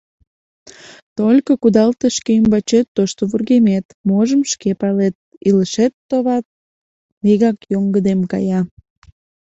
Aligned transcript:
Только... 1.19 1.51
кудалте 1.61 2.07
шке 2.17 2.31
ӱмбачет 2.39 2.87
тошто 2.95 3.21
«вургемет»... 3.31 3.85
можым— 4.09 4.41
шке 4.51 4.71
палет, 4.81 5.15
илышет, 5.47 5.93
товат, 6.09 6.45
вигак 7.25 7.57
йоҥгыдем 7.71 8.21
кая. 8.31 8.61